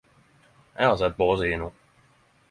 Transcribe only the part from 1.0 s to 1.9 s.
sett båe sider no